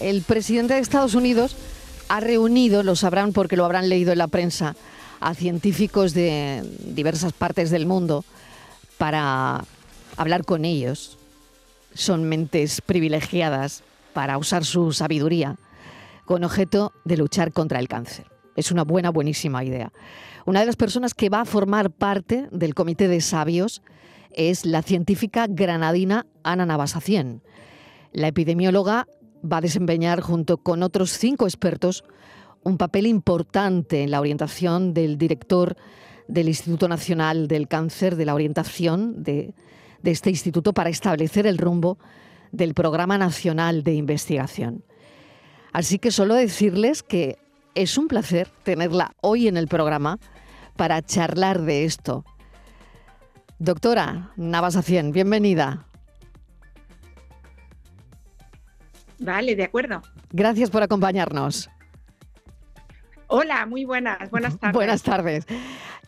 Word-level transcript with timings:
el 0.00 0.22
presidente 0.22 0.74
de 0.74 0.80
Estados 0.80 1.14
Unidos 1.14 1.56
ha 2.08 2.20
reunido, 2.20 2.82
lo 2.82 2.96
sabrán 2.96 3.32
porque 3.32 3.56
lo 3.56 3.64
habrán 3.64 3.88
leído 3.88 4.12
en 4.12 4.18
la 4.18 4.28
prensa, 4.28 4.76
a 5.20 5.34
científicos 5.34 6.12
de 6.12 6.62
diversas 6.84 7.32
partes 7.32 7.70
del 7.70 7.86
mundo 7.86 8.24
para 8.98 9.64
hablar 10.16 10.44
con 10.44 10.64
ellos. 10.64 11.18
Son 11.94 12.24
mentes 12.24 12.80
privilegiadas 12.80 13.82
para 14.12 14.36
usar 14.36 14.64
su 14.64 14.92
sabiduría 14.92 15.56
con 16.24 16.44
objeto 16.44 16.92
de 17.04 17.16
luchar 17.16 17.52
contra 17.52 17.78
el 17.78 17.88
cáncer. 17.88 18.26
Es 18.56 18.70
una 18.70 18.84
buena, 18.84 19.10
buenísima 19.10 19.64
idea. 19.64 19.92
Una 20.46 20.60
de 20.60 20.66
las 20.66 20.76
personas 20.76 21.14
que 21.14 21.30
va 21.30 21.40
a 21.40 21.46
formar 21.46 21.90
parte 21.90 22.48
del 22.50 22.74
comité 22.74 23.08
de 23.08 23.20
sabios 23.20 23.82
es 24.30 24.66
la 24.66 24.82
científica 24.82 25.46
granadina 25.48 26.26
Ana 26.42 26.66
Navasacien. 26.66 27.42
La 28.12 28.28
epidemióloga 28.28 29.08
va 29.44 29.58
a 29.58 29.60
desempeñar 29.60 30.20
junto 30.20 30.58
con 30.58 30.82
otros 30.82 31.12
cinco 31.12 31.46
expertos 31.46 32.04
un 32.62 32.78
papel 32.78 33.06
importante 33.06 34.02
en 34.02 34.10
la 34.10 34.20
orientación 34.20 34.94
del 34.94 35.18
director 35.18 35.76
del 36.28 36.48
Instituto 36.48 36.88
Nacional 36.88 37.46
del 37.46 37.68
Cáncer, 37.68 38.16
de 38.16 38.24
la 38.24 38.34
orientación 38.34 39.22
de, 39.22 39.54
este 40.02 40.30
instituto 40.30 40.72
para 40.72 40.90
establecer 40.90 41.46
el 41.46 41.58
rumbo 41.58 41.98
del 42.52 42.74
Programa 42.74 43.18
Nacional 43.18 43.82
de 43.82 43.94
Investigación. 43.94 44.84
Así 45.72 45.98
que 45.98 46.10
solo 46.10 46.34
decirles 46.34 47.02
que 47.02 47.38
es 47.74 47.98
un 47.98 48.08
placer 48.08 48.48
tenerla 48.62 49.14
hoy 49.20 49.48
en 49.48 49.56
el 49.56 49.66
programa 49.66 50.18
para 50.76 51.02
charlar 51.02 51.62
de 51.62 51.84
esto. 51.84 52.24
Doctora 53.58 54.32
Navas 54.36 54.76
Acien, 54.76 55.12
bienvenida. 55.12 55.86
Vale, 59.24 59.56
de 59.56 59.64
acuerdo. 59.64 60.02
Gracias 60.32 60.70
por 60.70 60.82
acompañarnos. 60.82 61.70
Hola, 63.26 63.64
muy 63.64 63.84
buenas, 63.84 64.30
buenas 64.30 64.58
tardes. 64.58 64.74
Buenas 64.74 65.02
tardes. 65.02 65.46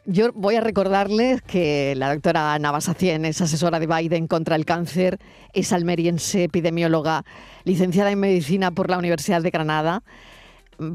Yo 0.04 0.32
voy 0.34 0.56
a 0.56 0.60
recordarles 0.60 1.41
que 1.42 1.94
la 1.96 2.12
doctora 2.12 2.56
Navasacien 2.58 3.24
es 3.24 3.41
asesora 3.41 3.80
de 3.80 3.86
Biden 3.86 4.28
contra 4.28 4.54
el 4.54 4.66
cáncer, 4.66 5.18
es 5.52 5.72
almeriense, 5.72 6.44
epidemióloga, 6.44 7.24
licenciada 7.64 8.12
en 8.12 8.20
medicina 8.20 8.70
por 8.70 8.91
la 8.91 8.98
Universidad 8.98 9.42
de 9.42 9.50
Granada, 9.50 10.02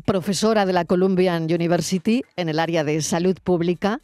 profesora 0.06 0.66
de 0.66 0.74
la 0.74 0.86
Columbian 0.86 1.44
University 1.44 2.24
en 2.38 2.50
el 2.50 2.60
área 2.60 2.84
de 2.84 3.02
salud 3.02 3.36
pública 3.44 4.00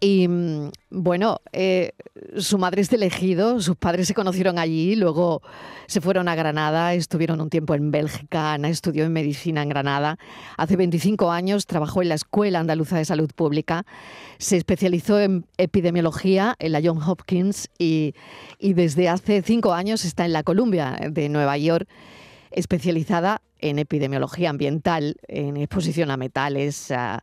y 0.00 0.26
mm, 0.28 0.70
bueno, 0.88 1.40
eh, 1.52 1.92
su 2.38 2.56
madre 2.56 2.80
es 2.80 2.88
de 2.88 2.96
elegido, 2.96 3.60
sus 3.60 3.76
padres 3.76 4.08
se 4.08 4.14
conocieron 4.14 4.58
allí, 4.58 4.96
luego 4.96 5.42
se 5.86 6.00
fueron 6.00 6.26
a 6.28 6.34
Granada, 6.34 6.94
estuvieron 6.94 7.40
un 7.40 7.50
tiempo 7.50 7.74
en 7.74 7.90
Bélgica, 7.90 8.54
Ana 8.54 8.70
estudió 8.70 9.04
en 9.04 9.12
medicina 9.12 9.62
en 9.62 9.68
Granada. 9.68 10.18
Hace 10.56 10.76
25 10.76 11.30
años 11.30 11.66
trabajó 11.66 12.00
en 12.00 12.08
la 12.08 12.14
Escuela 12.14 12.60
Andaluza 12.60 12.96
de 12.96 13.04
Salud 13.04 13.30
Pública, 13.34 13.84
se 14.38 14.56
especializó 14.56 15.20
en 15.20 15.44
epidemiología 15.58 16.56
en 16.58 16.72
la 16.72 16.80
Johns 16.82 17.06
Hopkins 17.06 17.68
y, 17.78 18.14
desde 18.58 19.10
hace 19.10 19.42
cinco 19.42 19.74
años 19.74 20.06
está 20.06 20.24
en 20.24 20.32
la 20.32 20.42
Columbia 20.42 20.98
de 21.10 21.28
Nueva 21.28 21.58
York, 21.58 21.86
especializada 22.52 23.42
en 23.58 23.78
epidemiología 23.78 24.48
ambiental, 24.48 25.16
en 25.28 25.58
exposición 25.58 26.10
a 26.10 26.16
metales. 26.16 26.90
A, 26.90 27.22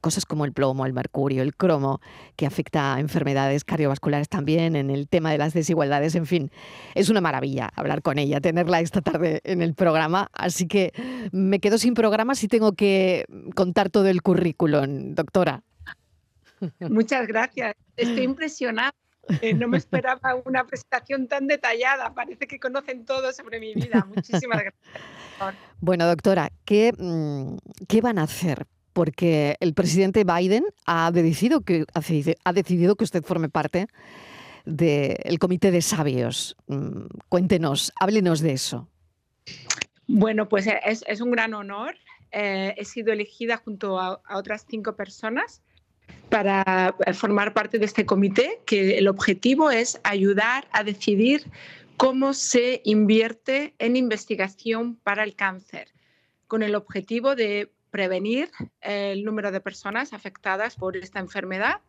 cosas 0.00 0.26
como 0.26 0.44
el 0.44 0.52
plomo, 0.52 0.86
el 0.86 0.92
mercurio, 0.92 1.42
el 1.42 1.54
cromo, 1.54 2.00
que 2.36 2.46
afecta 2.46 2.94
a 2.94 3.00
enfermedades 3.00 3.64
cardiovasculares 3.64 4.28
también, 4.28 4.76
en 4.76 4.90
el 4.90 5.08
tema 5.08 5.30
de 5.30 5.38
las 5.38 5.54
desigualdades, 5.54 6.14
en 6.14 6.26
fin, 6.26 6.50
es 6.94 7.08
una 7.08 7.20
maravilla 7.20 7.70
hablar 7.74 8.02
con 8.02 8.18
ella, 8.18 8.40
tenerla 8.40 8.80
esta 8.80 9.00
tarde 9.00 9.40
en 9.44 9.62
el 9.62 9.74
programa, 9.74 10.28
así 10.32 10.66
que 10.66 10.92
me 11.32 11.60
quedo 11.60 11.78
sin 11.78 11.94
programa 11.94 12.34
si 12.34 12.48
tengo 12.48 12.72
que 12.72 13.26
contar 13.54 13.90
todo 13.90 14.08
el 14.08 14.22
currículum, 14.22 15.14
doctora. 15.14 15.62
Muchas 16.80 17.26
gracias, 17.26 17.74
estoy 17.96 18.24
impresionada. 18.24 18.92
Eh, 19.42 19.52
no 19.52 19.68
me 19.68 19.76
esperaba 19.76 20.34
una 20.46 20.66
presentación 20.66 21.28
tan 21.28 21.46
detallada. 21.46 22.14
Parece 22.14 22.46
que 22.46 22.58
conocen 22.58 23.04
todo 23.04 23.30
sobre 23.34 23.60
mi 23.60 23.74
vida. 23.74 24.06
Muchísimas 24.08 24.62
gracias. 24.62 25.62
Bueno, 25.80 26.06
doctora, 26.06 26.50
¿qué, 26.64 26.92
mm, 26.96 27.56
¿qué 27.86 28.00
van 28.00 28.18
a 28.18 28.22
hacer 28.22 28.66
porque 28.98 29.56
el 29.60 29.74
presidente 29.74 30.24
Biden 30.24 30.64
ha 30.84 31.12
decidido 31.12 31.60
que, 31.60 31.84
ha 31.94 32.52
decidido 32.52 32.96
que 32.96 33.04
usted 33.04 33.22
forme 33.22 33.48
parte 33.48 33.86
del 34.64 35.38
comité 35.38 35.70
de 35.70 35.82
sabios. 35.82 36.56
Mm, 36.66 37.04
cuéntenos, 37.28 37.92
háblenos 38.00 38.40
de 38.40 38.54
eso. 38.54 38.88
Bueno, 40.08 40.48
pues 40.48 40.66
es, 40.84 41.20
un 41.20 41.30
gran 41.30 41.54
honor. 41.54 41.94
Eh, 42.32 42.74
he 42.76 42.84
sido 42.84 43.12
elegida 43.12 43.58
junto 43.58 44.00
a, 44.00 44.20
otras 44.34 44.66
cinco 44.68 44.96
personas 44.96 45.62
para 46.28 46.96
eh, 47.06 47.12
formar 47.12 47.54
parte 47.54 47.78
de 47.78 47.84
este 47.84 48.04
comité, 48.04 48.58
que 48.66 48.98
el 48.98 49.06
objetivo 49.06 49.70
es 49.70 50.00
ayudar 50.02 50.66
a 50.72 50.82
decidir 50.82 51.44
cómo 51.96 52.34
se 52.34 52.80
invierte 52.84 53.76
en 53.78 53.94
investigación 53.94 54.96
para 54.96 55.22
el 55.22 55.36
cáncer, 55.36 55.86
con 56.48 56.64
el 56.64 56.74
objetivo 56.74 57.36
de 57.36 57.70
prevenir 57.90 58.50
el 58.80 59.24
número 59.24 59.50
de 59.50 59.60
personas 59.60 60.12
afectadas 60.12 60.76
por 60.76 60.96
esta 60.96 61.20
enfermedad, 61.20 61.80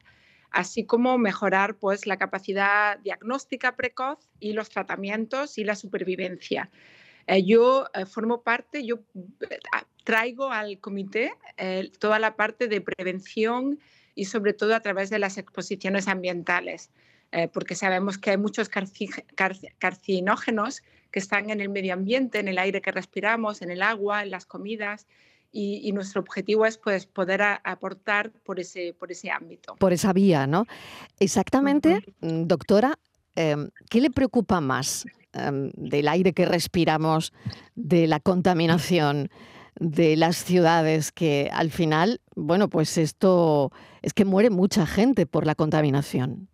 así 0.52 0.86
como 0.86 1.18
mejorar 1.18 1.76
pues, 1.76 2.08
la 2.08 2.18
capacidad 2.18 2.98
diagnóstica 3.00 3.76
precoz 3.76 4.20
y 4.40 4.54
los 4.54 4.70
tratamientos 4.70 5.58
y 5.58 5.64
la 5.64 5.76
supervivencia. 5.76 6.70
Eh, 7.30 7.44
yo 7.44 7.86
eh, 7.94 8.06
formo 8.08 8.42
parte, 8.42 8.84
yo 8.84 9.02
eh, 9.42 9.60
traigo 10.04 10.52
al 10.52 10.80
comité 10.80 11.34
toda 12.00 12.18
la 12.18 12.36
parte 12.36 12.68
de 12.68 12.82
prevención 12.82 13.80
y 14.16 14.26
sobre 14.26 14.54
todo 14.54 14.74
a 14.74 14.80
través 14.80 15.12
de 15.12 15.20
las 15.20 15.38
exposiciones 15.38 16.08
ambientales, 16.08 16.90
porque 17.54 17.76
sabemos 17.76 18.18
que 18.18 18.32
hay 18.32 18.38
muchos 18.38 18.70
carcinógenos 19.78 20.82
que 21.12 21.20
están 21.20 21.52
en 21.52 21.62
el 21.62 21.70
medio 21.70 21.94
ambiente, 21.94 22.40
en 22.40 22.48
el 22.48 22.58
aire 22.58 22.82
que 22.82 22.92
respiramos, 22.92 23.62
en 23.62 23.70
el 23.70 23.84
agua, 23.84 24.24
en 24.24 24.32
las 24.32 24.46
comidas, 24.48 25.06
y, 25.52 25.92
nuestro 25.92 26.22
objetivo 26.22 26.66
es 26.66 26.78
pues, 26.78 27.06
poder 27.06 27.42
aportar 27.64 28.32
por 28.46 28.60
ese, 28.60 28.96
por 28.98 29.12
ese 29.12 29.32
ámbito. 29.32 29.76
Por 29.76 29.94
esa 29.94 30.14
vía, 30.14 30.48
¿no? 30.48 30.66
Exactamente, 31.20 32.04
mm, 32.22 32.44
doctora, 32.44 33.00
em, 33.36 33.70
¿qué 33.90 34.02
le 34.02 34.12
preocupa 34.12 34.62
más 34.62 35.06
em, 35.34 35.72
del 35.76 36.08
aire 36.08 36.34
que 36.34 36.46
respiramos, 36.46 37.34
de 37.76 38.08
la 38.08 38.20
contaminación? 38.20 39.30
de 39.80 40.18
las 40.18 40.36
ciudades 40.44 41.14
que 41.14 41.50
al 41.54 41.72
final, 41.72 42.20
bueno, 42.36 42.70
pues 42.70 42.98
esto 42.98 43.72
es 44.02 44.14
que 44.14 44.26
muere 44.26 44.50
mucha 44.50 44.86
gente 44.86 45.26
por 45.26 45.46
la 45.46 45.56
contaminación. 45.56 46.49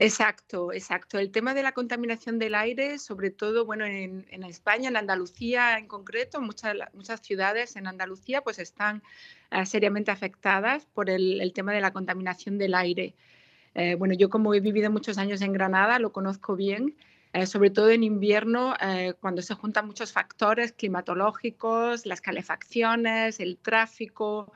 Exacto, 0.00 0.72
exacto. 0.72 1.18
El 1.18 1.32
tema 1.32 1.54
de 1.54 1.64
la 1.64 1.72
contaminación 1.72 2.38
del 2.38 2.54
aire, 2.54 2.98
sobre 3.00 3.30
todo, 3.30 3.64
bueno, 3.64 3.84
en, 3.84 4.24
España, 4.44 4.88
en 4.88 4.96
Andalucía 4.96 5.76
en 5.76 5.88
concreto, 5.88 6.40
muchas, 6.40 6.76
muchas 6.94 7.20
ciudades 7.20 7.74
en 7.74 7.88
Andalucía 7.88 8.42
pues 8.42 8.60
están 8.60 9.02
ah, 9.50 9.66
seriamente 9.66 10.12
afectadas 10.12 10.86
por 10.94 11.10
el, 11.10 11.52
tema 11.52 11.72
de 11.72 11.80
la 11.80 11.92
contaminación 11.92 12.58
del 12.58 12.76
aire. 12.76 13.14
Eh, 13.74 13.96
bueno, 13.96 14.14
yo 14.14 14.30
como 14.30 14.54
he 14.54 14.60
vivido 14.60 14.88
muchos 14.90 15.18
años 15.18 15.42
en 15.42 15.52
Granada, 15.52 15.98
lo 15.98 16.12
conozco 16.12 16.54
bien, 16.54 16.94
eh, 17.32 17.46
sobre 17.46 17.70
todo 17.70 17.90
en 17.90 18.04
invierno, 18.04 18.74
eh, 18.80 19.14
cuando 19.20 19.42
se 19.42 19.54
juntan 19.54 19.86
muchos 19.86 20.12
factores 20.12 20.70
climatológicos, 20.72 22.06
las 22.06 22.20
calefacciones, 22.20 23.40
el 23.40 23.58
tráfico, 23.58 24.52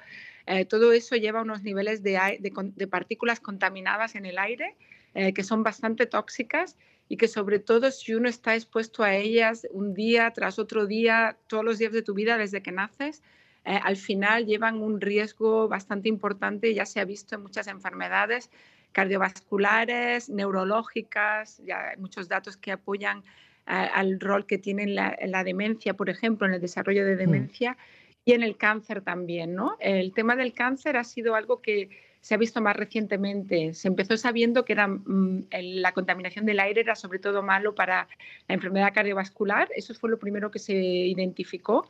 todo 0.68 0.92
eso 0.92 1.14
lleva 1.14 1.38
a 1.38 1.42
unos 1.42 1.62
niveles 1.62 2.02
de 2.02 2.88
partículas 2.90 3.38
contaminadas 3.38 4.16
en 4.16 4.26
el 4.26 4.38
aire 4.38 4.76
eh, 5.14 5.32
que 5.32 5.44
son 5.44 5.62
bastante 5.62 6.06
tóxicas 6.06 6.76
y 7.08 7.16
que 7.16 7.28
sobre 7.28 7.58
todo 7.58 7.90
si 7.90 8.14
uno 8.14 8.28
está 8.28 8.54
expuesto 8.54 9.02
a 9.02 9.14
ellas 9.14 9.66
un 9.70 9.94
día 9.94 10.30
tras 10.30 10.58
otro 10.58 10.86
día, 10.86 11.36
todos 11.46 11.64
los 11.64 11.78
días 11.78 11.92
de 11.92 12.02
tu 12.02 12.14
vida 12.14 12.38
desde 12.38 12.62
que 12.62 12.72
naces, 12.72 13.22
eh, 13.64 13.78
al 13.82 13.96
final 13.96 14.46
llevan 14.46 14.82
un 14.82 15.00
riesgo 15.00 15.68
bastante 15.68 16.08
importante, 16.08 16.74
ya 16.74 16.86
se 16.86 17.00
ha 17.00 17.04
visto 17.04 17.34
en 17.34 17.42
muchas 17.42 17.66
enfermedades 17.66 18.50
cardiovasculares, 18.92 20.28
neurológicas, 20.28 21.58
ya 21.64 21.90
hay 21.90 21.96
muchos 21.96 22.28
datos 22.28 22.56
que 22.56 22.72
apoyan 22.72 23.18
eh, 23.66 23.72
al 23.72 24.20
rol 24.20 24.46
que 24.46 24.58
tiene 24.58 24.86
la, 24.86 25.16
la, 25.26 25.44
demencia, 25.44 25.94
por 25.94 26.10
ejemplo, 26.10 26.46
en 26.46 26.54
el 26.54 26.60
desarrollo 26.60 27.04
de 27.04 27.14
mm. 27.14 27.18
demencia 27.18 27.76
y 28.24 28.32
en 28.32 28.42
el 28.42 28.56
cáncer 28.56 29.02
también. 29.02 29.54
¿no? 29.54 29.76
El 29.80 30.12
tema 30.12 30.36
del 30.36 30.52
cáncer 30.52 30.96
ha 30.96 31.04
sido 31.04 31.34
algo 31.34 31.60
que 31.60 31.90
se 32.22 32.34
ha 32.34 32.38
visto 32.38 32.60
más 32.60 32.76
recientemente. 32.76 33.74
Se 33.74 33.88
empezó 33.88 34.16
sabiendo 34.16 34.64
que 34.64 34.72
era, 34.74 34.86
mm, 34.86 35.48
la 35.50 35.92
contaminación 35.92 36.46
del 36.46 36.60
aire 36.60 36.80
era 36.80 36.94
sobre 36.94 37.18
todo 37.18 37.42
malo 37.42 37.74
para 37.74 38.06
la 38.48 38.54
enfermedad 38.54 38.94
cardiovascular. 38.94 39.68
Eso 39.74 39.92
fue 39.92 40.08
lo 40.08 40.20
primero 40.20 40.50
que 40.52 40.60
se 40.60 40.72
identificó. 40.72 41.88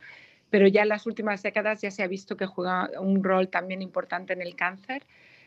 Pero 0.49 0.67
ya 0.67 0.81
en 0.81 0.89
las 0.89 1.05
últimas 1.05 1.43
décadas 1.43 1.81
ya 1.81 1.91
se 1.91 2.01
ha 2.01 2.07
visto 2.07 2.35
que 2.35 2.47
juega 2.47 2.89
un 2.99 3.23
rol 3.23 3.47
también 3.49 3.83
importante 3.83 4.33
en 4.33 4.41
el 4.41 4.55
cáncer. 4.55 5.03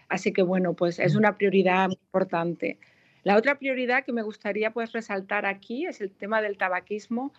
Así 0.09 0.33
que 0.33 0.43
bueno, 0.43 0.75
pues 0.75 1.01
es 1.01 1.17
una 1.17 1.37
prioridad 1.37 1.89
muy 1.89 1.99
importante. 2.01 2.79
La 3.25 3.37
otra 3.37 3.57
prioridad 3.59 4.05
que 4.05 4.13
me 4.13 4.23
gustaría 4.23 4.71
pues 4.71 4.93
resaltar 4.93 5.47
aquí 5.47 5.87
es 5.87 6.01
el 6.01 6.13
tema 6.13 6.41
del 6.43 6.57
tabaquismo. 6.59 7.33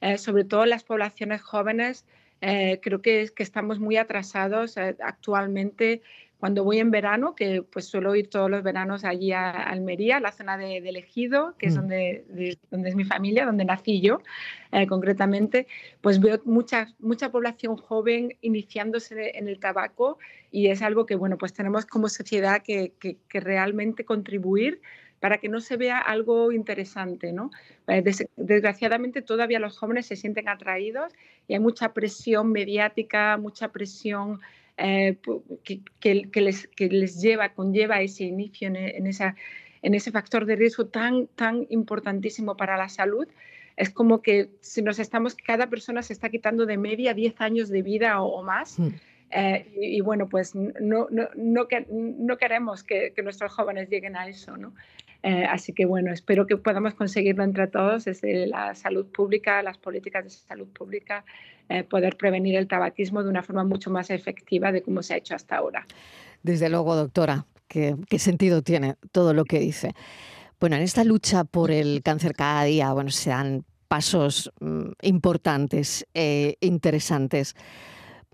eh, 0.00 0.18
sobre 0.18 0.44
todo 0.44 0.64
en 0.64 0.70
las 0.70 0.84
poblaciones 0.84 1.40
jóvenes, 1.42 2.04
eh, 2.40 2.80
creo 2.82 3.00
que, 3.00 3.30
que 3.34 3.42
estamos 3.42 3.78
muy 3.78 3.96
atrasados 3.96 4.76
actualmente 4.76 6.02
cuando 6.38 6.62
voy 6.62 6.78
en 6.78 6.90
verano, 6.90 7.34
que 7.34 7.62
pues 7.62 7.86
suelo 7.86 8.14
ir 8.14 8.28
todos 8.28 8.50
los 8.50 8.62
veranos 8.62 9.04
allí 9.04 9.32
a 9.32 9.50
Almería, 9.50 10.20
la 10.20 10.32
zona 10.32 10.58
de, 10.58 10.78
Elegido, 10.78 11.54
que 11.58 11.66
es 11.66 11.74
mm. 11.74 11.76
donde, 11.76 12.58
donde 12.70 12.88
es 12.90 12.94
mi 12.94 13.04
familia, 13.04 13.46
donde 13.46 13.64
nací 13.64 14.00
yo 14.00 14.20
eh, 14.72 14.86
concretamente, 14.86 15.66
pues 16.00 16.20
veo 16.20 16.40
mucha, 16.44 16.88
mucha 16.98 17.30
población 17.30 17.76
joven 17.76 18.36
iniciándose 18.40 19.38
en 19.38 19.48
el 19.48 19.58
tabaco 19.58 20.18
y 20.50 20.68
es 20.68 20.82
algo 20.82 21.06
que, 21.06 21.14
bueno, 21.14 21.38
pues 21.38 21.52
tenemos 21.52 21.86
como 21.86 22.08
sociedad 22.08 22.62
que, 22.62 22.92
que, 23.00 23.40
realmente 23.40 24.04
contribuir 24.04 24.80
para 25.20 25.38
que 25.38 25.48
no 25.48 25.60
se 25.60 25.76
vea 25.76 25.98
algo 25.98 26.52
interesante. 26.52 27.32
¿no? 27.32 27.50
Eh, 27.86 28.02
desgraciadamente 28.36 29.22
todavía 29.22 29.58
los 29.58 29.78
jóvenes 29.78 30.06
se 30.06 30.16
sienten 30.16 30.48
atraídos 30.48 31.12
y 31.48 31.54
hay 31.54 31.60
mucha 31.60 31.92
presión 31.92 32.52
mediática, 32.52 33.36
mucha 33.36 33.68
presión 33.68 34.40
eh, 34.76 35.16
que, 35.62 36.40
les, 36.40 36.66
que 36.68 36.88
les 36.88 37.20
lleva, 37.20 37.54
conlleva 37.54 38.00
ese 38.00 38.24
inicio 38.24 38.68
en, 38.68 39.06
esa, 39.06 39.36
en 39.82 39.94
ese 39.94 40.10
factor 40.10 40.46
de 40.46 40.56
riesgo 40.56 40.86
tan, 40.86 41.28
tan 41.28 41.66
importantísimo 41.70 42.56
para 42.56 42.76
la 42.76 42.88
salud, 42.88 43.28
es 43.76 43.90
como 43.90 44.22
que 44.22 44.50
si 44.60 44.82
nos 44.82 44.98
estamos, 44.98 45.34
cada 45.34 45.68
persona 45.68 46.02
se 46.02 46.12
está 46.12 46.28
quitando 46.28 46.66
de 46.66 46.76
media 46.76 47.14
10 47.14 47.40
años 47.40 47.68
de 47.68 47.82
vida 47.82 48.20
o, 48.20 48.42
más. 48.42 48.78
Hmm. 48.78 48.90
Eh, 49.30 49.66
y, 49.80 50.00
bueno, 50.00 50.28
pues 50.28 50.54
no, 50.54 51.08
no, 51.10 51.28
no, 51.34 51.68
no 52.16 52.36
queremos 52.38 52.84
que, 52.84 53.12
que, 53.16 53.22
nuestros 53.22 53.52
jóvenes 53.52 53.88
lleguen 53.88 54.16
a 54.16 54.28
eso, 54.28 54.56
¿no? 54.56 54.74
Eh, 55.24 55.46
así 55.48 55.72
que 55.72 55.86
bueno, 55.86 56.12
espero 56.12 56.46
que 56.46 56.58
podamos 56.58 56.92
conseguirlo 56.92 57.44
entre 57.44 57.66
todos, 57.66 58.04
desde 58.04 58.46
la 58.46 58.74
salud 58.74 59.06
pública, 59.06 59.62
las 59.62 59.78
políticas 59.78 60.24
de 60.24 60.28
salud 60.28 60.68
pública, 60.68 61.24
eh, 61.70 61.82
poder 61.82 62.18
prevenir 62.18 62.56
el 62.56 62.68
tabaquismo 62.68 63.22
de 63.22 63.30
una 63.30 63.42
forma 63.42 63.64
mucho 63.64 63.88
más 63.88 64.10
efectiva 64.10 64.70
de 64.70 64.82
cómo 64.82 65.02
se 65.02 65.14
ha 65.14 65.16
hecho 65.16 65.34
hasta 65.34 65.56
ahora. 65.56 65.86
Desde 66.42 66.68
luego, 66.68 66.94
doctora, 66.94 67.46
¿qué, 67.68 67.96
sentido 68.18 68.60
tiene 68.60 68.96
todo 69.12 69.32
lo 69.32 69.46
que 69.46 69.60
dice? 69.60 69.92
Bueno, 70.60 70.76
en 70.76 70.82
esta 70.82 71.04
lucha 71.04 71.44
por 71.44 71.70
el 71.70 72.02
cáncer 72.02 72.34
cada 72.34 72.64
día, 72.64 72.92
bueno, 72.92 73.08
se 73.08 73.30
dan 73.30 73.64
pasos 73.88 74.52
mm, 74.60 74.90
importantes 75.00 76.06
e 76.12 76.58
interesantes. 76.60 77.54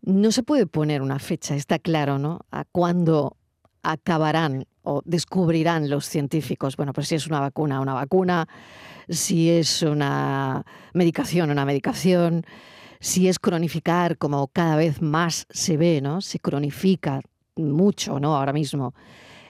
No 0.02 0.32
se 0.32 0.43
puede 0.43 0.66
poner 0.66 1.02
una 1.02 1.20
fecha, 1.20 1.54
está 1.54 1.78
claro, 1.78 2.19
¿no? 2.19 2.40
A 2.50 2.64
cuándo 2.64 3.36
acabarán 3.84 4.66
o 4.82 5.03
descubrirán 5.05 5.91
los 5.91 6.06
científicos, 6.06 6.77
bueno, 6.77 6.93
pues 6.93 7.09
si 7.09 7.15
es 7.15 7.27
una 7.27 7.41
vacuna, 7.41 7.81
una 7.81 7.94
vacuna, 7.94 8.49
si 9.09 9.50
es 9.50 9.82
una 9.82 10.65
medicación, 10.94 11.50
una 11.50 11.65
medicación, 11.65 12.44
si 13.00 13.29
es 13.29 13.38
cronificar, 13.38 14.19
como 14.19 14.49
cada 14.49 14.77
vez 14.77 15.03
más 15.03 15.47
se 15.50 15.77
ve, 15.77 16.00
¿no? 16.00 16.21
Se 16.21 16.38
cronifica 16.38 17.21
mucho, 17.56 18.21
¿no? 18.21 18.37
Ahora 18.37 18.53
mismo, 18.53 18.94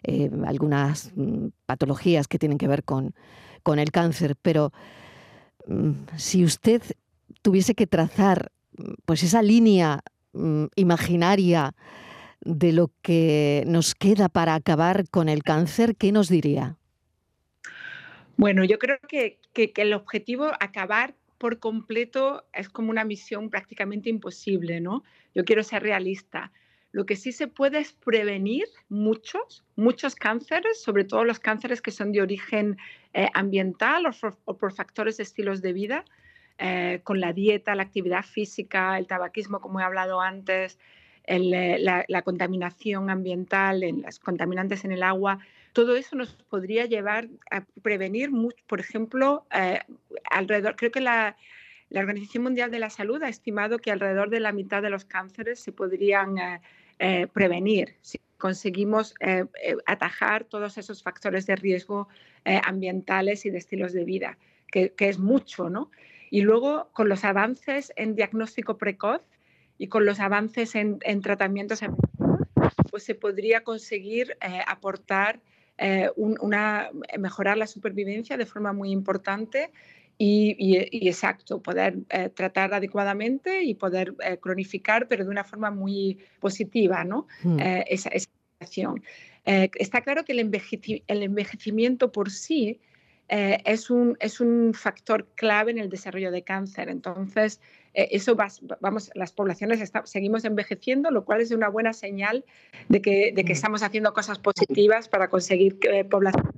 eh, 0.03 0.31
algunas 0.47 1.12
mm, 1.15 1.49
patologías 1.67 2.29
que 2.29 2.38
tienen 2.38 2.59
que 2.59 2.69
ver 2.69 2.85
con, 2.85 3.15
con 3.62 3.79
el 3.79 3.91
cáncer, 3.91 4.37
pero 4.41 4.73
mm, 5.67 5.91
si 6.17 6.44
usted 6.44 6.82
tuviese 7.43 7.75
que 7.75 7.87
trazar 7.87 8.53
mm, 8.77 8.94
pues 9.05 9.23
esa 9.23 9.43
línea 9.43 10.03
imaginaria 10.77 11.75
de 12.42 12.72
lo 12.72 12.90
que 13.02 13.64
nos 13.66 13.94
queda 13.94 14.28
para 14.28 14.54
acabar 14.54 15.08
con 15.10 15.28
el 15.28 15.42
cáncer, 15.42 15.96
¿qué 15.96 16.12
nos 16.12 16.28
diría? 16.28 16.76
Bueno, 18.37 18.64
yo 18.64 18.78
creo 18.78 18.98
que, 19.06 19.38
el 19.54 19.92
objetivo 19.92 20.50
acabar 20.60 21.14
por 21.37 21.58
completo 21.58 22.46
es 22.54 22.70
como 22.70 22.90
una 22.90 23.04
misión 23.04 23.50
prácticamente 23.50 24.08
imposible, 24.08 24.81
¿no? 24.81 25.04
Yo 25.34 25.44
quiero 25.44 25.62
ser 25.62 25.82
realista. 25.82 26.50
Lo 26.92 27.04
que 27.04 27.16
sí 27.16 27.32
se 27.32 27.48
puede 27.48 27.81
es 27.81 27.92
prevenir 27.92 28.64
muchos, 28.88 29.62
muchos 29.76 30.14
cánceres, 30.14 30.82
sobre 30.82 31.04
todo 31.04 31.25
los 31.25 31.38
cánceres 31.38 31.82
que 31.82 31.90
son 31.90 32.12
de 32.12 32.22
origen 32.22 32.78
eh, 33.12 33.28
ambiental 33.34 34.06
o 34.06 34.56
por, 34.56 34.72
factores 34.72 35.19
de 35.19 35.22
estilos 35.22 35.60
de 35.60 35.72
vida, 35.75 36.04
eh, 36.58 37.00
con 37.04 37.20
la 37.20 37.34
dieta, 37.34 37.75
la 37.75 37.82
actividad 37.82 38.25
física, 38.25 38.96
el 38.96 39.06
tabaquismo, 39.06 39.60
como 39.60 39.81
he 39.81 39.84
hablado 39.84 40.20
antes, 40.20 40.78
eh, 41.31 41.79
la, 41.79 42.23
contaminación 42.23 43.09
ambiental, 43.09 43.85
en 43.85 44.03
las 44.03 44.19
contaminantes 44.19 44.85
en 44.85 44.91
el 44.91 45.05
agua, 45.05 45.38
todo 45.73 45.94
eso 45.94 46.17
nos 46.17 46.32
podría 46.32 46.87
llevar 46.87 47.29
a 47.53 47.65
prevenir, 47.82 48.31
por 48.67 48.81
ejemplo, 48.81 49.47
eh, 49.55 49.79
alrededor, 50.29 50.75
creo 50.75 50.91
que 50.91 51.00
la, 51.00 51.37
Organización 51.94 52.44
Mundial 52.44 52.71
de 52.73 52.81
la 52.81 52.91
Salud 52.91 53.23
ha 53.23 53.29
estimado 53.29 53.79
que 53.79 53.91
alrededor 53.91 54.31
de 54.31 54.41
la 54.41 54.53
mitad 54.53 54.82
de 54.82 54.91
los 54.91 55.05
cánceres 55.05 55.59
se 55.61 55.73
podrían 55.73 56.37
eh, 56.99 57.27
prevenir 57.32 57.97
si 58.00 58.21
conseguimos 58.38 59.15
atajar 59.87 60.44
todos 60.44 60.79
esos 60.79 61.03
factores 61.03 61.47
de 61.47 61.56
riesgo 61.56 62.09
ambientales 62.44 63.44
y 63.44 63.50
de 63.50 63.59
estilos 63.59 63.93
de 63.93 64.05
vida, 64.05 64.38
que, 64.71 64.93
que, 64.93 65.09
es 65.09 65.19
mucho, 65.19 65.69
¿no? 65.69 65.91
Y 66.31 66.43
luego, 66.43 66.91
con 66.93 67.09
los 67.09 67.25
avances 67.25 67.93
en 67.97 68.15
diagnóstico 68.15 68.79
precoz, 68.79 69.21
y 69.81 69.88
con 69.88 70.05
los 70.05 70.21
avances 70.21 70.75
en, 70.75 70.99
tratamientos 71.23 71.81
pues 72.91 73.03
se 73.03 73.15
podría 73.15 73.65
conseguir 73.65 74.37
eh, 74.43 74.61
aportar 74.67 75.41
eh, 75.79 76.11
una, 76.17 76.91
mejorar 77.19 77.56
la 77.56 77.67
supervivencia 77.67 78.37
de 78.37 78.44
forma 78.44 78.75
muy 78.75 78.91
importante 78.91 79.71
y, 80.19 80.77
exacto, 81.09 81.62
poder 81.62 81.97
eh, 82.11 82.29
tratar 82.29 82.75
adecuadamente 82.75 83.62
y 83.62 83.75
poder 83.75 84.15
cronificar, 84.43 85.09
pero 85.09 85.25
de 85.25 85.31
una 85.31 85.44
forma 85.44 85.71
muy 85.71 86.19
positiva, 86.41 87.03
¿no? 87.05 87.27
Hmm. 87.43 87.59
esa, 87.87 88.11
situación. 88.11 89.03
está 89.47 90.03
claro 90.03 90.27
que 90.27 90.32
el, 90.32 90.41
el 91.06 91.23
envejecimiento 91.23 92.12
por 92.12 92.31
sí 92.31 92.81
es, 93.31 93.91
un, 93.91 94.17
es 94.21 94.41
un 94.41 94.75
factor 94.75 95.27
clave 95.37 95.71
en 95.71 95.79
el 95.79 95.88
desarrollo 95.88 96.31
de 96.31 96.43
cáncer. 96.43 96.88
Entonces, 96.88 97.61
eh, 97.94 98.09
eso 98.12 98.37
vamos, 98.81 99.11
las 99.15 99.32
poblaciones 99.32 99.93
seguimos 100.05 100.44
envejeciendo, 100.44 101.11
lo 101.11 101.25
cual 101.25 101.41
es 101.41 101.50
una 101.50 101.69
buena 101.69 101.93
señal 101.93 102.44
de 102.88 103.03
que, 103.03 103.32
de 103.35 103.44
que 103.44 103.53
estamos 103.53 103.82
haciendo 103.82 104.12
cosas 104.12 104.38
positivas 104.38 105.09
para 105.09 105.29
conseguir 105.29 105.79
eh, 105.82 106.05
poblaciones 106.05 106.53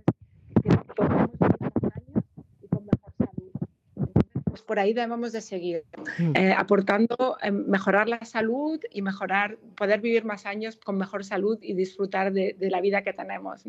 por 4.73 4.79
ahí 4.79 4.95
debemos 4.95 5.33
de 5.33 5.43
seguir 5.43 5.85
mm. 6.17 6.35
eh, 6.35 6.55
aportando, 6.57 7.37
mejorar 7.53 8.09
la 8.09 8.25
salud 8.25 8.81
y 8.91 9.03
mejorar, 9.03 9.59
poder 9.77 10.01
vivir 10.01 10.25
más 10.25 10.47
años 10.47 10.79
con 10.83 10.97
mejor 10.97 11.27
salud 11.27 11.59
y 11.61 11.75
disfrutar 11.75 12.33
de, 12.33 12.57
la 12.59 12.81
vida 12.81 13.03
que 13.03 13.13
tenemos. 13.13 13.65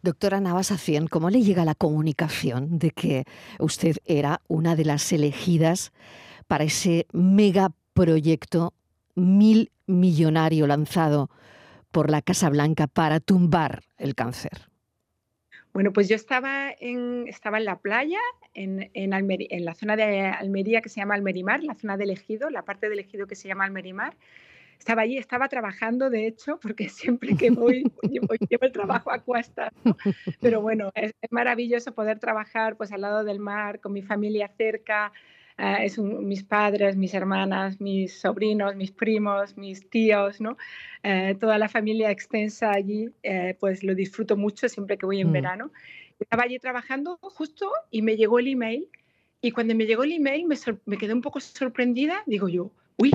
Doctora 0.00 0.40
Navas 0.40 0.70
Acien, 0.70 1.08
¿cómo 1.08 1.28
le 1.28 1.42
llega 1.42 1.66
la 1.66 1.74
comunicación 1.74 2.78
de 2.78 2.90
que 2.92 3.24
usted 3.58 3.96
era 4.06 4.40
una 4.48 4.76
de 4.76 4.86
las 4.86 5.12
elegidas 5.12 5.92
para 6.46 6.64
ese 6.64 7.06
megaproyecto 7.12 8.72
mil 9.14 9.72
millonario 9.86 10.66
lanzado 10.66 11.28
por 11.90 12.10
la 12.10 12.22
Casa 12.22 12.48
Blanca 12.48 12.86
para 12.86 13.20
tumbar 13.20 13.82
el 13.98 14.14
cáncer? 14.14 14.69
Bueno, 15.72 15.92
pues 15.92 16.08
yo 16.08 16.16
estaba 16.16 16.70
en, 16.78 17.26
estaba 17.28 17.58
en 17.58 17.64
la 17.64 17.78
playa, 17.78 18.18
en, 18.54 18.90
en, 18.92 19.64
la 19.64 19.74
zona 19.74 19.96
de 19.96 20.22
Almería 20.22 20.80
que 20.80 20.88
se 20.88 21.00
llama 21.00 21.14
Almerimar, 21.14 21.62
la 21.62 21.74
zona 21.74 21.96
del 21.96 22.10
ejido, 22.10 22.50
la 22.50 22.64
parte 22.64 22.88
del 22.88 22.98
ejido 22.98 23.26
que 23.26 23.36
se 23.36 23.46
llama 23.46 23.64
Almerimar. 23.64 24.16
Estaba 24.78 25.02
allí, 25.02 25.18
estaba 25.18 25.48
trabajando, 25.48 26.10
de 26.10 26.26
hecho, 26.26 26.58
porque 26.60 26.88
siempre 26.88 27.36
que 27.36 27.50
voy, 27.50 27.84
llevo, 28.02 28.64
el 28.64 28.72
trabajo 28.72 29.12
a 29.12 29.20
cuestas. 29.20 29.72
Pero 30.40 30.60
bueno, 30.60 30.90
es, 30.94 31.12
es, 31.20 31.32
maravilloso 31.32 31.94
poder 31.94 32.18
trabajar 32.18 32.76
pues 32.76 32.90
al 32.90 33.02
lado 33.02 33.22
del 33.22 33.38
mar, 33.38 33.80
con 33.80 33.92
mi 33.92 34.02
familia 34.02 34.48
cerca, 34.48 35.12
Ah, 35.56 35.84
es 35.84 35.98
mis 35.98 36.42
padres, 36.42 36.96
mis 36.96 37.12
hermanas, 37.12 37.80
mis 37.80 38.18
sobrinos, 38.18 38.76
mis 38.76 38.92
primos, 38.92 39.56
mis 39.56 39.88
tíos, 39.90 40.40
¿no? 40.40 40.56
Eh, 41.02 41.36
toda 41.38 41.58
la 41.58 41.68
familia 41.68 42.10
extensa 42.10 42.70
allí, 42.70 43.10
eh, 43.22 43.56
pues 43.60 43.82
lo 43.84 43.94
disfruto 43.94 44.36
mucho 44.36 44.68
siempre 44.68 44.96
que 44.96 45.06
voy 45.06 45.20
en 45.20 45.28
mm. 45.28 45.32
verano. 45.32 45.72
Estaba 46.18 46.44
allí 46.44 46.58
trabajando 46.58 47.18
justo 47.22 47.70
y 47.90 48.02
me 48.02 48.16
llegó 48.16 48.38
el 48.38 48.48
email 48.48 48.88
y 49.42 49.50
cuando 49.52 49.74
me 49.74 49.86
llegó 49.86 50.04
el 50.04 50.12
email 50.12 50.46
me, 50.46 50.56
me 50.86 50.98
quedé 50.98 51.14
un 51.14 51.22
poco 51.22 51.40
sorprendida, 51.40 52.22
digo 52.26 52.48
yo, 52.48 52.70
uy, 52.96 53.10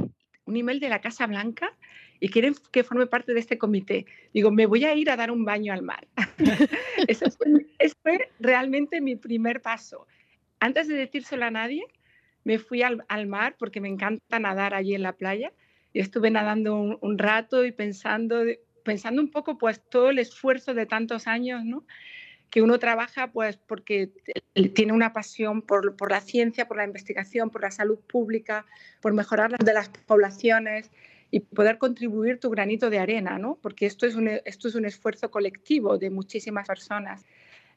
un 0.45 0.55
email 0.55 0.79
de 0.79 0.89
la 0.89 1.01
Casa 1.01 1.27
Blanca 1.27 1.75
y 2.19 2.29
quieren 2.29 2.55
que 2.71 2.83
forme 2.83 3.07
parte 3.07 3.33
de 3.33 3.39
este 3.39 3.57
comité. 3.57 4.05
Digo, 4.33 4.51
me 4.51 4.65
voy 4.65 4.85
a 4.85 4.95
ir 4.95 5.09
a 5.09 5.15
dar 5.15 5.31
un 5.31 5.45
baño 5.45 5.73
al 5.73 5.81
mar. 5.81 6.07
Ese 7.07 7.29
fue, 7.31 7.67
fue, 8.01 8.29
realmente 8.39 9.01
mi 9.01 9.15
primer 9.15 9.61
paso. 9.61 10.07
Antes 10.59 10.87
de 10.87 10.95
decírselo 10.95 11.45
a 11.45 11.51
nadie, 11.51 11.85
me 12.45 12.59
fui 12.59 12.83
al, 12.83 13.03
mar 13.27 13.57
porque 13.59 13.81
me 13.81 13.89
encanta 13.89 14.39
nadar 14.39 14.73
allí 14.73 14.95
en 14.95 15.01
la 15.01 15.13
playa 15.13 15.51
y 15.91 15.99
estuve 15.99 16.31
nadando 16.31 16.75
un, 16.75 17.17
rato 17.17 17.65
y 17.65 17.73
pensando, 17.73 18.43
pensando 18.83 19.21
un 19.21 19.31
poco 19.31 19.57
pues 19.57 19.81
todo 19.89 20.11
el 20.11 20.19
esfuerzo 20.19 20.73
de 20.73 20.85
tantos 20.85 21.27
años, 21.27 21.65
¿no? 21.65 21.83
que 22.51 22.61
uno 22.61 22.79
trabaja 22.79 23.31
pues 23.31 23.57
porque 23.57 24.11
tiene 24.75 24.93
una 24.93 25.11
pasión 25.11 25.61
por, 25.61 25.97
por, 25.97 26.11
la 26.11 26.21
ciencia, 26.21 26.67
por 26.67 26.77
la 26.77 26.85
investigación, 26.85 27.49
por 27.49 27.63
la 27.63 27.71
salud 27.71 27.99
pública, 27.99 28.65
por 29.01 29.13
mejorar 29.13 29.51
las 29.51 29.59
de 29.59 29.73
las 29.73 29.89
poblaciones 29.89 30.91
y 31.31 31.39
poder 31.39 31.79
contribuir 31.79 32.39
tu 32.39 32.51
granito 32.51 32.89
de 32.89 32.99
arena, 32.99 33.39
¿no? 33.39 33.57
Porque 33.61 33.87
esto 33.87 34.05
es 34.05 34.15
un, 34.15 34.29
esto 34.45 34.67
es 34.67 34.75
un 34.75 34.85
esfuerzo 34.85 35.31
colectivo 35.31 35.97
de 35.97 36.09
muchísimas 36.11 36.67
personas. 36.67 37.25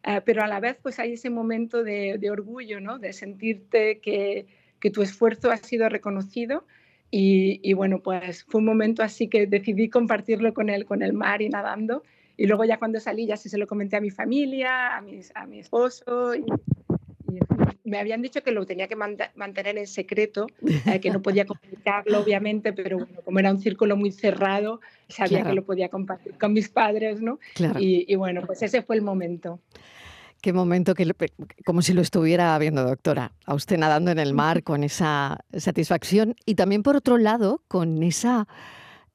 Eh, 0.04 0.20
pero 0.24 0.44
a 0.44 0.46
la 0.46 0.60
vez 0.60 0.76
pues 0.80 0.98
hay 0.98 1.14
ese 1.14 1.30
momento 1.30 1.82
de, 1.82 2.18
de 2.18 2.30
orgullo, 2.30 2.80
¿no? 2.80 2.98
De 2.98 3.12
sentirte 3.12 3.98
que, 3.98 4.46
que, 4.80 4.90
tu 4.90 5.02
esfuerzo 5.02 5.50
ha 5.50 5.56
sido 5.56 5.88
reconocido 5.88 6.64
y, 7.10 7.60
y, 7.62 7.72
bueno, 7.72 8.00
pues 8.00 8.44
fue 8.44 8.60
un 8.60 8.66
momento 8.66 9.02
así 9.02 9.28
que 9.28 9.46
decidí 9.46 9.88
compartirlo 9.88 10.52
con 10.54 10.68
él, 10.68 10.84
con 10.84 11.02
el 11.02 11.12
mar 11.12 11.42
y 11.42 11.48
nadando 11.48 12.02
y 12.36 12.46
luego 12.46 12.64
ya 12.64 12.78
cuando 12.78 13.00
salí 13.00 13.26
ya 13.26 13.36
sí 13.36 13.48
se 13.48 13.58
lo 13.58 13.66
comenté 13.66 13.96
a 13.96 14.00
mi 14.00 14.10
familia, 14.10 14.96
a, 14.96 15.00
mis, 15.02 15.32
a 15.34 15.46
mi 15.46 15.58
esposo 15.58 16.34
y, 16.34 16.44
me 17.84 17.98
habían 17.98 18.22
dicho 18.22 18.42
que 18.42 18.52
lo 18.52 18.66
tenía 18.66 18.86
que 18.86 18.96
mantener 18.96 19.78
en 19.78 19.86
secreto, 19.86 20.46
eh, 20.86 21.00
que 21.00 21.10
no 21.10 21.22
podía 21.22 21.46
comunicarlo 21.46 22.20
obviamente, 22.22 22.72
pero 22.72 22.98
bueno, 22.98 23.22
como 23.24 23.38
era 23.38 23.50
un 23.50 23.60
círculo 23.60 23.96
muy 23.96 24.12
cerrado, 24.12 24.80
sabía 25.08 25.42
que 25.42 25.54
lo 25.54 25.64
podía 25.64 25.88
compartir 25.88 26.34
con 26.38 26.52
mis 26.52 26.68
padres, 26.68 27.20
¿no? 27.20 27.38
Y, 27.78 28.04
y, 28.06 28.14
bueno, 28.16 28.42
pues 28.46 28.62
ese 28.62 28.82
fue 28.82 28.96
el 28.96 29.02
momento. 29.02 29.60
Qué 30.40 30.52
momento, 30.52 30.94
que, 30.94 31.12
como 31.64 31.82
si 31.82 31.92
lo 31.92 32.00
estuviera 32.00 32.56
viendo, 32.58 32.84
doctora, 32.84 33.32
a 33.44 33.54
usted 33.54 33.76
nadando 33.76 34.12
en 34.12 34.20
el 34.20 34.34
mar 34.34 34.62
con 34.62 34.84
esa 34.84 35.38
satisfacción 35.52 36.36
y 36.46 36.54
también 36.54 36.82
por 36.82 36.94
otro 36.94 37.18
lado 37.18 37.62
con 37.66 38.02
esa 38.04 38.46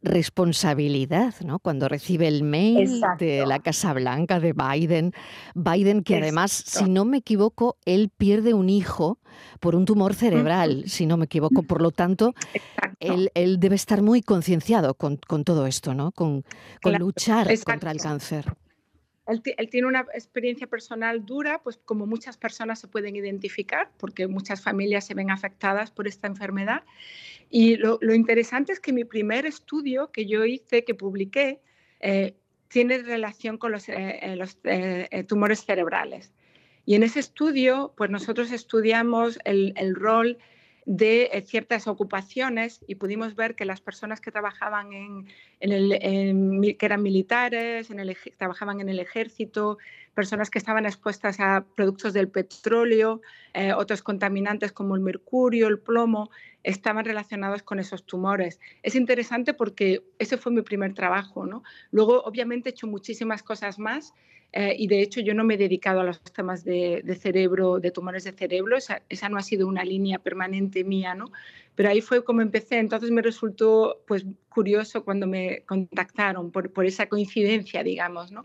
responsabilidad, 0.03 1.33
¿no? 1.45 1.59
Cuando 1.59 1.87
recibe 1.87 2.27
el 2.27 2.43
mail 2.43 3.01
de 3.19 3.45
la 3.45 3.59
Casa 3.59 3.93
Blanca 3.93 4.39
de 4.39 4.53
Biden, 4.53 5.13
Biden 5.55 6.03
que 6.03 6.17
además, 6.17 6.51
si 6.51 6.89
no 6.89 7.05
me 7.05 7.17
equivoco, 7.17 7.77
él 7.85 8.11
pierde 8.15 8.53
un 8.53 8.69
hijo 8.69 9.19
por 9.61 9.75
un 9.75 9.85
tumor 9.85 10.13
cerebral, 10.13 10.83
si 10.87 11.05
no 11.05 11.15
me 11.15 11.25
equivoco. 11.25 11.63
Por 11.63 11.81
lo 11.81 11.91
tanto, 11.91 12.33
él, 12.99 13.31
debe 13.59 13.75
estar 13.75 14.01
muy 14.01 14.21
concienciado 14.21 14.93
con, 14.95 15.17
todo 15.17 15.67
esto, 15.67 15.93
¿no? 15.93 16.11
Con, 16.11 16.43
luchar 16.83 17.47
contra 17.63 17.91
el 17.91 17.99
cáncer. 17.99 18.53
Él, 19.25 19.69
tiene 19.69 19.87
una 19.87 20.05
experiencia 20.13 20.67
personal 20.67 21.25
dura, 21.25 21.61
pues 21.63 21.77
como 21.77 22.05
muchas 22.05 22.37
personas 22.37 22.79
se 22.79 22.87
pueden 22.87 23.15
identificar, 23.15 23.89
porque 23.97 24.27
muchas 24.27 24.61
familias 24.61 25.05
se 25.05 25.13
ven 25.13 25.31
afectadas 25.31 25.91
por 25.91 26.07
esta 26.07 26.27
enfermedad. 26.27 26.83
Y 27.49 27.77
lo, 27.77 27.99
interesante 28.13 28.73
es 28.73 28.79
que 28.79 28.91
mi 28.91 29.05
primer 29.05 29.45
estudio 29.45 30.11
que 30.11 30.25
yo 30.25 30.43
hice, 30.43 30.83
que 30.83 30.93
publiqué, 30.93 31.61
eh, 32.01 32.35
tiene 32.67 32.97
relación 32.97 33.57
con 33.57 33.71
los, 33.71 33.87
eh, 33.87 34.19
eh, 34.21 34.35
los 34.35 34.57
tumores 35.27 35.63
cerebrales. 35.63 36.33
Y 36.85 36.95
en 36.95 37.03
ese 37.03 37.19
estudio, 37.19 37.93
pues 37.95 38.09
nosotros 38.09 38.51
estudiamos 38.51 39.39
el, 39.45 39.73
el 39.77 39.95
rol 39.95 40.37
de 40.85 41.29
eh, 41.31 41.41
ciertas 41.41 41.87
ocupaciones 41.87 42.83
y 42.87 42.95
pudimos 42.95 43.35
ver 43.35 43.55
que 43.55 43.65
las 43.65 43.81
personas 43.81 44.19
que 44.21 44.31
trabajaban 44.31 44.91
en, 44.93 45.27
el, 45.59 46.77
que 46.77 46.85
eran 46.85 47.01
militares, 47.01 47.89
en 47.89 47.99
el, 47.99 48.17
trabajaban 48.37 48.81
en 48.81 48.89
el 48.89 48.99
ejército, 48.99 49.77
personas 50.13 50.49
que 50.49 50.59
estaban 50.59 50.85
expuestas 50.85 51.39
a 51.39 51.65
productos 51.75 52.13
del 52.13 52.29
petróleo, 52.29 53.21
eh, 53.53 53.73
otros 53.73 54.01
contaminantes 54.01 54.71
como 54.71 54.95
el 54.95 55.01
mercurio, 55.01 55.67
el 55.67 55.79
plomo, 55.79 56.29
estaban 56.63 57.05
relacionados 57.05 57.63
con 57.63 57.79
esos 57.79 58.05
tumores. 58.05 58.59
Es 58.83 58.95
interesante 58.95 59.53
porque 59.53 60.03
ese 60.19 60.37
fue 60.37 60.51
mi 60.51 60.61
primer 60.61 60.93
trabajo. 60.93 61.45
¿no? 61.45 61.63
Luego, 61.91 62.21
obviamente, 62.23 62.69
he 62.69 62.71
hecho 62.71 62.87
muchísimas 62.87 63.43
cosas 63.43 63.79
más 63.79 64.13
eh, 64.55 64.75
y 64.77 64.85
de 64.85 65.01
hecho 65.01 65.19
yo 65.19 65.33
no 65.33 65.43
me 65.43 65.55
he 65.55 65.57
dedicado 65.57 66.01
a 66.01 66.03
los 66.03 66.21
temas 66.21 66.63
de, 66.63 67.17
cerebro, 67.19 67.79
de 67.79 67.89
tumores 67.89 68.23
de 68.23 68.33
cerebro, 68.33 68.77
esa, 68.77 69.29
no 69.29 69.37
ha 69.37 69.41
sido 69.41 69.67
una 69.67 69.83
línea 69.83 70.19
permanente 70.19 70.83
mía, 70.83 71.15
¿no? 71.15 71.31
Pero 71.75 71.89
ahí 71.89 72.01
fue 72.01 72.23
como 72.23 72.41
empecé, 72.41 72.77
entonces 72.77 73.11
me 73.11 73.21
resultó 73.21 74.01
pues 74.07 74.25
curioso 74.49 75.03
cuando 75.03 75.25
me 75.25 75.63
contactaron 75.65 76.51
por, 76.51 76.71
por 76.71 76.85
esa 76.85 77.07
coincidencia, 77.07 77.83
digamos, 77.83 78.31
¿no? 78.31 78.43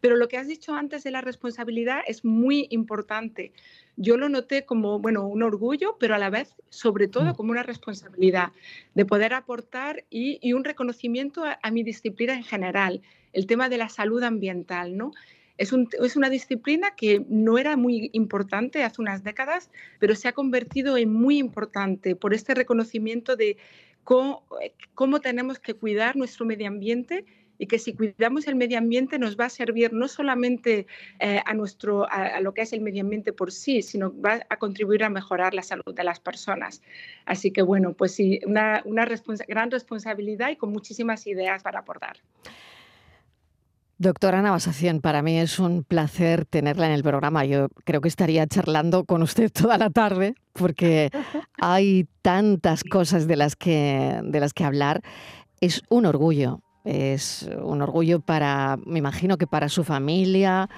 Pero 0.00 0.16
lo 0.16 0.28
que 0.28 0.38
has 0.38 0.48
dicho 0.48 0.74
antes 0.74 1.04
de 1.04 1.10
la 1.10 1.20
responsabilidad 1.20 2.00
es 2.06 2.24
muy 2.24 2.66
importante. 2.70 3.52
Yo 3.96 4.16
lo 4.16 4.28
noté 4.28 4.64
como, 4.64 4.98
bueno, 4.98 5.26
un 5.26 5.42
orgullo, 5.42 5.96
pero 6.00 6.14
a 6.14 6.18
la 6.18 6.30
vez, 6.30 6.54
sobre 6.70 7.08
todo, 7.08 7.32
mm. 7.32 7.34
como 7.34 7.50
una 7.50 7.62
responsabilidad 7.62 8.52
de 8.94 9.04
poder 9.04 9.34
aportar 9.34 10.04
y, 10.08 10.38
y 10.40 10.54
un 10.54 10.64
reconocimiento 10.64 11.44
a, 11.44 11.58
a 11.62 11.70
mi 11.70 11.82
disciplina 11.82 12.34
en 12.34 12.44
general, 12.44 13.02
el 13.32 13.46
tema 13.46 13.68
de 13.68 13.78
la 13.78 13.88
salud 13.88 14.22
ambiental, 14.22 14.96
¿no? 14.96 15.12
Es, 15.60 16.16
una 16.16 16.30
disciplina 16.30 16.94
que 16.96 17.22
no 17.28 17.58
era 17.58 17.76
muy 17.76 18.08
importante 18.14 18.82
hace 18.82 19.02
unas 19.02 19.22
décadas, 19.22 19.70
pero 19.98 20.14
se 20.14 20.26
ha 20.26 20.32
convertido 20.32 20.96
en 20.96 21.12
muy 21.12 21.36
importante 21.36 22.16
por 22.16 22.32
este 22.32 22.54
reconocimiento 22.54 23.36
de 23.36 23.58
cómo, 24.02 25.20
tenemos 25.22 25.58
que 25.58 25.74
cuidar 25.74 26.16
nuestro 26.16 26.46
medio 26.46 26.66
ambiente 26.66 27.26
y 27.58 27.66
que 27.66 27.78
si 27.78 27.92
cuidamos 27.92 28.48
el 28.48 28.54
medio 28.54 28.78
ambiente 28.78 29.18
nos 29.18 29.38
va 29.38 29.44
a 29.44 29.50
servir 29.50 29.92
no 29.92 30.08
solamente 30.08 30.86
eh, 31.18 31.42
a, 31.44 31.52
nuestro, 31.52 32.10
a, 32.10 32.40
lo 32.40 32.54
que 32.54 32.62
es 32.62 32.72
el 32.72 32.80
medio 32.80 33.02
ambiente 33.02 33.34
por 33.34 33.52
sí, 33.52 33.82
sino 33.82 34.18
va 34.18 34.40
a 34.48 34.56
contribuir 34.56 35.04
a 35.04 35.10
mejorar 35.10 35.52
la 35.52 35.62
salud 35.62 35.94
de 35.94 36.04
las 36.04 36.20
personas. 36.20 36.80
Así 37.26 37.50
que 37.50 37.60
bueno, 37.60 37.92
pues 37.92 38.14
sí, 38.14 38.40
una, 38.46 38.82
gran 39.46 39.70
responsabilidad 39.70 40.48
y 40.48 40.56
con 40.56 40.72
muchísimas 40.72 41.26
ideas 41.26 41.62
para 41.62 41.80
aportar. 41.80 42.16
Doctora 44.00 44.40
Navasación, 44.40 45.02
para 45.02 45.20
mí 45.20 45.38
es 45.38 45.58
un 45.58 45.84
placer 45.84 46.46
tenerla 46.46 46.86
en 46.86 46.92
el 46.92 47.02
programa. 47.02 47.44
Yo 47.44 47.68
creo 47.84 48.00
que 48.00 48.08
estaría 48.08 48.46
charlando 48.46 49.04
con 49.04 49.20
usted 49.20 49.52
toda 49.52 49.76
la 49.76 49.90
tarde 49.90 50.32
porque 50.54 51.10
hay 51.60 52.06
tantas 52.22 52.82
cosas 52.82 53.26
de 53.26 53.36
las 53.36 53.56
que, 53.56 54.18
de 54.24 54.40
las 54.40 54.54
que 54.54 54.64
hablar. 54.64 55.02
Es 55.60 55.82
un 55.90 56.06
orgullo, 56.06 56.62
es 56.86 57.46
un 57.62 57.82
orgullo 57.82 58.20
para, 58.20 58.78
me 58.86 58.98
imagino 58.98 59.36
que 59.36 59.46
para 59.46 59.68
su 59.68 59.84
familia, 59.84 60.70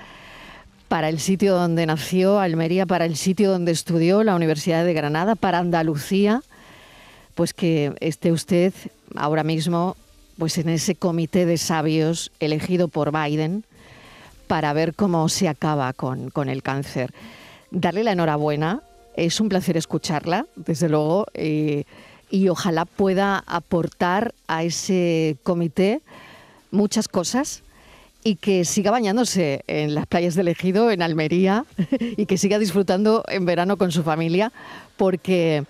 para 0.88 1.08
el 1.08 1.20
sitio 1.20 1.54
donde 1.54 1.86
nació, 1.86 2.40
Almería, 2.40 2.86
para 2.86 3.04
el 3.04 3.14
sitio 3.14 3.52
donde 3.52 3.70
estudió, 3.70 4.24
la 4.24 4.34
Universidad 4.34 4.84
de 4.84 4.94
Granada, 4.94 5.36
para 5.36 5.60
Andalucía, 5.60 6.42
pues 7.36 7.54
que 7.54 7.94
esté 8.00 8.32
usted 8.32 8.74
ahora 9.14 9.44
mismo 9.44 9.96
pues 10.42 10.58
en 10.58 10.70
ese 10.70 10.96
comité 10.96 11.46
de 11.46 11.56
sabios 11.56 12.32
elegido 12.40 12.88
por 12.88 13.12
Biden 13.12 13.64
para 14.48 14.72
ver 14.72 14.92
cómo 14.92 15.28
se 15.28 15.46
acaba 15.46 15.92
con, 15.92 16.30
con 16.30 16.48
el 16.48 16.64
cáncer. 16.64 17.14
Darle 17.70 18.02
la 18.02 18.10
enhorabuena, 18.10 18.82
es 19.14 19.38
un 19.38 19.48
placer 19.48 19.76
escucharla, 19.76 20.46
desde 20.56 20.88
luego, 20.88 21.28
y 21.36 22.48
ojalá 22.48 22.86
pueda 22.86 23.44
aportar 23.46 24.34
a 24.48 24.64
ese 24.64 25.36
comité 25.44 26.00
muchas 26.72 27.06
cosas 27.06 27.62
y 28.24 28.34
que 28.34 28.64
siga 28.64 28.90
bañándose 28.90 29.62
en 29.68 29.94
las 29.94 30.08
playas 30.08 30.34
del 30.34 30.48
Ejido, 30.48 30.90
en 30.90 31.02
Almería, 31.02 31.66
y 32.16 32.26
que 32.26 32.36
siga 32.36 32.58
disfrutando 32.58 33.22
en 33.28 33.44
verano 33.44 33.76
con 33.76 33.92
su 33.92 34.02
familia, 34.02 34.52
porque 34.96 35.62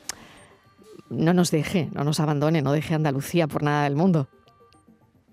no 1.11 1.35
nos 1.35 1.51
deje, 1.51 1.91
no 1.93 2.05
nos 2.05 2.21
abandone, 2.21 2.63
no 2.63 2.73
deje 2.73 2.95
Andalucía 2.95 3.47
por 3.49 3.63
nada 3.63 3.85
del 3.85 3.97
mundo. 3.97 4.29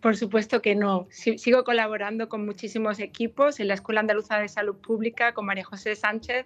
Por 0.01 0.15
supuesto 0.15 0.61
que 0.61 0.75
no. 0.75 1.07
Sigo 1.09 1.63
colaborando 1.63 2.29
con 2.29 2.45
muchísimos 2.45 2.99
equipos 2.99 3.59
en 3.59 3.67
la 3.67 3.73
Escuela 3.73 3.99
Andaluza 3.99 4.37
de 4.37 4.47
Salud 4.47 4.75
Pública 4.75 5.33
con 5.33 5.45
María 5.45 5.65
José 5.65 5.95
Sánchez, 5.95 6.45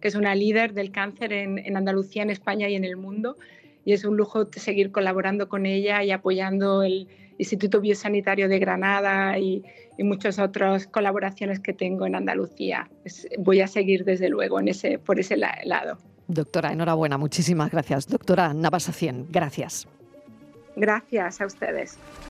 que 0.00 0.08
es 0.08 0.14
una 0.14 0.34
líder 0.34 0.72
del 0.72 0.90
cáncer 0.90 1.32
en, 1.32 1.76
Andalucía, 1.76 2.22
en 2.22 2.30
España 2.30 2.68
y 2.68 2.76
en 2.76 2.84
el 2.84 2.96
mundo. 2.96 3.36
Y 3.84 3.92
es 3.92 4.06
un 4.06 4.16
lujo 4.16 4.48
seguir 4.52 4.90
colaborando 4.90 5.50
con 5.50 5.66
ella 5.66 6.02
y 6.02 6.12
apoyando 6.12 6.82
el 6.82 7.08
Instituto 7.36 7.80
Biosanitario 7.80 8.48
de 8.48 8.58
Granada 8.58 9.38
y, 9.38 9.62
muchas 9.96 10.40
otras 10.40 10.88
colaboraciones 10.88 11.60
que 11.60 11.72
tengo 11.72 12.04
en 12.04 12.16
Andalucía. 12.16 12.90
voy 13.38 13.60
a 13.60 13.68
seguir 13.68 14.04
desde 14.04 14.28
luego 14.28 14.58
en 14.58 14.66
ese, 14.66 14.98
por 14.98 15.20
ese 15.20 15.36
lado. 15.36 15.98
Doctora, 16.26 16.72
enhorabuena, 16.72 17.16
muchísimas 17.16 17.70
gracias. 17.70 18.08
Doctora 18.08 18.52
Navasacien, 18.54 19.26
gracias. 19.30 19.86
Gracias 20.74 21.40
a 21.40 21.46
ustedes. 21.46 21.96